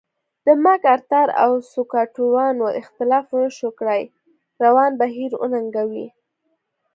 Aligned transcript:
د 0.45 0.47
مک 0.63 0.81
ارتر 0.95 1.27
او 1.43 1.51
سکواټورانو 1.73 2.65
اختلاف 2.81 3.25
ونشو 3.31 3.69
کړای 3.79 4.01
روان 4.63 4.91
بهیر 5.01 5.31
وننګوي. 5.37 6.07